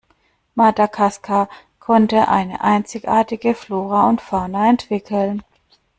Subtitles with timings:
[0.55, 1.47] Madagaskar
[1.79, 5.43] konnte eine einzigartige Flora und Fauna entwickeln.